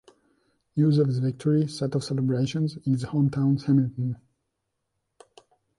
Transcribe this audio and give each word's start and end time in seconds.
News 0.77 0.97
of 0.97 1.05
his 1.05 1.19
victory 1.19 1.67
set 1.67 1.95
off 1.95 2.05
celebrations 2.05 2.75
in 2.87 2.93
his 2.93 3.03
home 3.03 3.29
town 3.29 3.57
Hamilton. 3.57 4.17